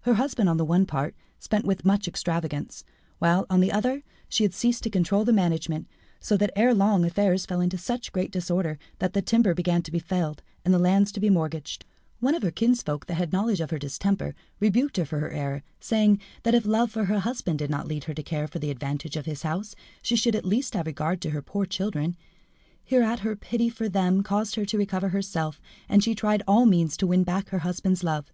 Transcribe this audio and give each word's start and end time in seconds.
Her 0.00 0.14
husband, 0.14 0.48
on 0.48 0.56
the 0.56 0.64
one 0.64 0.86
part, 0.86 1.14
spent 1.38 1.64
with 1.64 1.84
much 1.84 2.08
extravagance, 2.08 2.82
while, 3.20 3.46
on 3.48 3.60
the 3.60 3.70
other, 3.70 4.02
she 4.28 4.42
had 4.42 4.52
ceased 4.52 4.82
to 4.82 4.90
control 4.90 5.24
the 5.24 5.32
management, 5.32 5.86
so 6.18 6.36
that 6.36 6.50
ere 6.56 6.74
long 6.74 7.04
affairs 7.04 7.46
fell 7.46 7.60
into 7.60 7.78
such 7.78 8.10
great 8.10 8.32
disorder, 8.32 8.76
that 8.98 9.12
the 9.12 9.22
timber 9.22 9.54
began 9.54 9.82
to 9.82 9.92
be 9.92 10.00
felled, 10.00 10.42
and 10.64 10.74
the 10.74 10.80
lands 10.80 11.12
to 11.12 11.20
be 11.20 11.30
mortgaged. 11.30 11.84
One 12.18 12.34
of 12.34 12.42
her 12.42 12.50
kinsfolk 12.50 13.06
that 13.06 13.14
had 13.18 13.32
knowledge 13.32 13.60
of 13.60 13.70
her 13.70 13.78
distemper, 13.78 14.34
rebuked 14.58 14.96
her 14.96 15.04
for 15.04 15.20
her 15.20 15.30
error, 15.30 15.62
saying 15.78 16.18
that 16.42 16.56
if 16.56 16.66
love 16.66 16.90
for 16.90 17.04
her 17.04 17.20
husband 17.20 17.60
did 17.60 17.70
not 17.70 17.86
lead 17.86 18.02
her 18.10 18.14
to 18.14 18.24
care 18.24 18.48
for 18.48 18.58
the 18.58 18.72
advantage 18.72 19.14
of 19.14 19.26
his 19.26 19.42
house, 19.44 19.76
she 20.02 20.16
should 20.16 20.34
at 20.34 20.44
least 20.44 20.74
have 20.74 20.86
regard 20.86 21.20
to 21.20 21.30
her 21.30 21.40
poor 21.40 21.66
children. 21.66 22.16
Hereat 22.82 23.20
her 23.20 23.36
pity 23.36 23.68
for 23.68 23.88
them 23.88 24.24
caused 24.24 24.56
her 24.56 24.64
to 24.64 24.76
recover 24.76 25.10
herself, 25.10 25.60
and 25.88 26.02
she 26.02 26.16
tried 26.16 26.42
all 26.48 26.66
means 26.66 26.96
to 26.96 27.06
win 27.06 27.22
back 27.22 27.50
her 27.50 27.60
husband's 27.60 28.02
love. 28.02 28.32